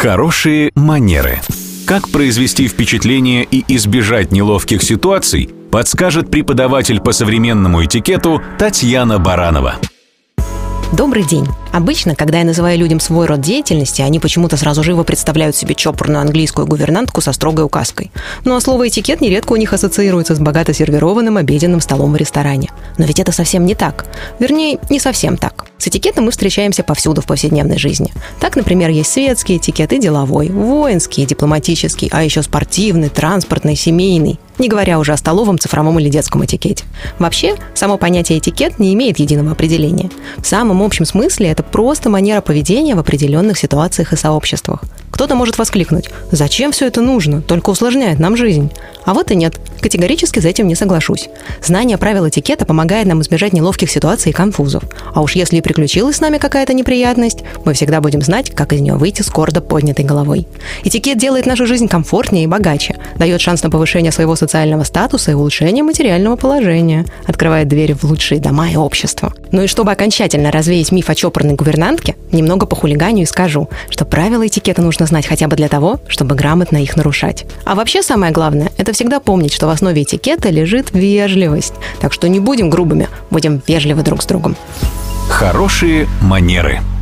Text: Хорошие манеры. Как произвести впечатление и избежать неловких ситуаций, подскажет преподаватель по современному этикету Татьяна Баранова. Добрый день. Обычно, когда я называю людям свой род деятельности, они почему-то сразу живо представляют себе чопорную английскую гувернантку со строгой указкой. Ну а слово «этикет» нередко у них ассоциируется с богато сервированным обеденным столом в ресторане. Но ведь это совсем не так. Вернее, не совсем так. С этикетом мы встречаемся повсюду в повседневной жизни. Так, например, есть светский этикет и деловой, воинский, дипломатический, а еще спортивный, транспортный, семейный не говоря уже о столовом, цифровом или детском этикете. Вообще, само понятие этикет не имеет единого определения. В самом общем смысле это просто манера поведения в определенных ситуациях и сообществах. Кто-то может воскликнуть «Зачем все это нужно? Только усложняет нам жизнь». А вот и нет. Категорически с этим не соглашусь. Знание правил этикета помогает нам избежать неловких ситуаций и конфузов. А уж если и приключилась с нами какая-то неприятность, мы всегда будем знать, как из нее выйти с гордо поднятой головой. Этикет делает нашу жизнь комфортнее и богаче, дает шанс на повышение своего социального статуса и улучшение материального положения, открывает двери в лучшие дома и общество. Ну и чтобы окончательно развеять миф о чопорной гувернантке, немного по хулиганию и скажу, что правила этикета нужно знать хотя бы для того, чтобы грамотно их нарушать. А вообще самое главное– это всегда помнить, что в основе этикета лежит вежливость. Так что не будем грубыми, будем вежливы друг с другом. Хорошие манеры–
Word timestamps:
Хорошие 0.00 0.70
манеры. 0.76 1.40
Как 1.84 2.08
произвести 2.10 2.68
впечатление 2.68 3.42
и 3.42 3.64
избежать 3.74 4.30
неловких 4.30 4.80
ситуаций, 4.80 5.50
подскажет 5.72 6.30
преподаватель 6.30 7.00
по 7.00 7.10
современному 7.10 7.84
этикету 7.84 8.40
Татьяна 8.60 9.18
Баранова. 9.18 9.74
Добрый 10.92 11.24
день. 11.24 11.48
Обычно, 11.72 12.14
когда 12.14 12.38
я 12.38 12.44
называю 12.44 12.78
людям 12.78 13.00
свой 13.00 13.26
род 13.26 13.40
деятельности, 13.40 14.00
они 14.00 14.20
почему-то 14.20 14.56
сразу 14.56 14.84
живо 14.84 15.02
представляют 15.02 15.56
себе 15.56 15.74
чопорную 15.74 16.20
английскую 16.20 16.68
гувернантку 16.68 17.20
со 17.20 17.32
строгой 17.32 17.64
указкой. 17.64 18.12
Ну 18.44 18.54
а 18.54 18.60
слово 18.60 18.86
«этикет» 18.86 19.20
нередко 19.20 19.52
у 19.52 19.56
них 19.56 19.72
ассоциируется 19.72 20.36
с 20.36 20.38
богато 20.38 20.72
сервированным 20.72 21.38
обеденным 21.38 21.80
столом 21.80 22.12
в 22.12 22.16
ресторане. 22.16 22.70
Но 22.98 23.04
ведь 23.04 23.18
это 23.18 23.32
совсем 23.32 23.66
не 23.66 23.74
так. 23.74 24.06
Вернее, 24.38 24.78
не 24.90 25.00
совсем 25.00 25.36
так. 25.36 25.57
С 25.88 25.90
этикетом 25.90 26.26
мы 26.26 26.32
встречаемся 26.32 26.82
повсюду 26.82 27.22
в 27.22 27.24
повседневной 27.24 27.78
жизни. 27.78 28.12
Так, 28.40 28.56
например, 28.56 28.90
есть 28.90 29.10
светский 29.10 29.56
этикет 29.56 29.90
и 29.94 29.98
деловой, 29.98 30.50
воинский, 30.50 31.24
дипломатический, 31.24 32.10
а 32.12 32.22
еще 32.22 32.42
спортивный, 32.42 33.08
транспортный, 33.08 33.74
семейный 33.74 34.38
не 34.58 34.68
говоря 34.68 34.98
уже 34.98 35.12
о 35.12 35.16
столовом, 35.16 35.58
цифровом 35.58 35.98
или 35.98 36.08
детском 36.08 36.44
этикете. 36.44 36.84
Вообще, 37.18 37.56
само 37.74 37.96
понятие 37.96 38.38
этикет 38.38 38.78
не 38.78 38.92
имеет 38.94 39.18
единого 39.18 39.52
определения. 39.52 40.10
В 40.38 40.46
самом 40.46 40.82
общем 40.82 41.04
смысле 41.04 41.48
это 41.48 41.62
просто 41.62 42.10
манера 42.10 42.40
поведения 42.40 42.94
в 42.94 42.98
определенных 42.98 43.58
ситуациях 43.58 44.12
и 44.12 44.16
сообществах. 44.16 44.82
Кто-то 45.10 45.34
может 45.34 45.58
воскликнуть 45.58 46.10
«Зачем 46.30 46.70
все 46.72 46.86
это 46.86 47.00
нужно? 47.00 47.42
Только 47.42 47.70
усложняет 47.70 48.18
нам 48.18 48.36
жизнь». 48.36 48.70
А 49.04 49.14
вот 49.14 49.30
и 49.30 49.36
нет. 49.36 49.58
Категорически 49.88 50.38
с 50.38 50.44
этим 50.44 50.68
не 50.68 50.74
соглашусь. 50.74 51.30
Знание 51.62 51.96
правил 51.96 52.28
этикета 52.28 52.66
помогает 52.66 53.06
нам 53.06 53.22
избежать 53.22 53.54
неловких 53.54 53.90
ситуаций 53.90 54.32
и 54.32 54.34
конфузов. 54.34 54.82
А 55.14 55.22
уж 55.22 55.34
если 55.34 55.56
и 55.56 55.60
приключилась 55.62 56.16
с 56.16 56.20
нами 56.20 56.36
какая-то 56.36 56.74
неприятность, 56.74 57.38
мы 57.64 57.72
всегда 57.72 58.02
будем 58.02 58.20
знать, 58.20 58.50
как 58.50 58.74
из 58.74 58.82
нее 58.82 58.96
выйти 58.96 59.22
с 59.22 59.30
гордо 59.30 59.62
поднятой 59.62 60.04
головой. 60.04 60.46
Этикет 60.84 61.16
делает 61.16 61.46
нашу 61.46 61.64
жизнь 61.66 61.88
комфортнее 61.88 62.44
и 62.44 62.46
богаче, 62.46 62.98
дает 63.16 63.40
шанс 63.40 63.62
на 63.62 63.70
повышение 63.70 64.12
своего 64.12 64.36
социального 64.36 64.84
статуса 64.84 65.30
и 65.30 65.34
улучшение 65.34 65.82
материального 65.82 66.36
положения, 66.36 67.06
открывает 67.24 67.68
двери 67.68 67.94
в 67.94 68.04
лучшие 68.04 68.42
дома 68.42 68.70
и 68.70 68.76
общество. 68.76 69.32
Ну 69.52 69.62
и 69.62 69.68
чтобы 69.68 69.92
окончательно 69.92 70.52
развеять 70.52 70.92
миф 70.92 71.08
о 71.08 71.14
чопорной 71.14 71.54
гувернантке, 71.54 72.14
немного 72.30 72.66
по 72.66 72.76
хулиганию 72.76 73.22
и 73.22 73.26
скажу, 73.26 73.70
что 73.88 74.04
правила 74.04 74.46
этикета 74.46 74.82
нужно 74.82 75.06
знать 75.06 75.26
хотя 75.26 75.48
бы 75.48 75.56
для 75.56 75.68
того, 75.68 75.98
чтобы 76.08 76.34
грамотно 76.34 76.76
их 76.76 76.94
нарушать. 76.94 77.46
А 77.64 77.74
вообще 77.74 78.02
самое 78.02 78.32
главное– 78.32 78.70
это 78.76 78.92
всегда 78.92 79.18
помнить, 79.18 79.54
что 79.54 79.66
в 79.66 79.70
основе 79.78 80.02
этикета 80.02 80.50
лежит 80.50 80.90
вежливость. 80.92 81.74
Так 82.00 82.12
что 82.12 82.28
не 82.28 82.40
будем 82.40 82.68
грубыми, 82.68 83.08
будем 83.30 83.62
вежливы 83.66 84.02
друг 84.02 84.22
с 84.22 84.26
другом. 84.26 84.56
Хорошие 85.28 86.06
манеры– 86.20 86.80